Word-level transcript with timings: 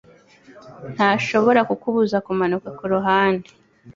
ntashobora 0.93 1.61
kukubuza 1.69 2.17
kumanuka 2.25 2.67
kuruhande 2.77 3.47